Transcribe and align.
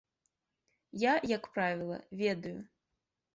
Я, 1.01 1.11
як 1.33 1.43
правіла, 1.59 2.01
ведаю. 2.23 2.57